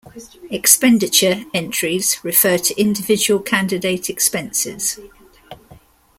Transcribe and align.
Expenditure 0.49 1.43
entries 1.53 2.17
refer 2.23 2.57
to 2.57 2.75
individual 2.75 3.39
candidate 3.39 4.09
expenses. 4.09 4.99